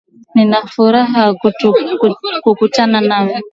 [0.35, 1.23] Ninafuraha
[2.43, 3.37] kukutana nawe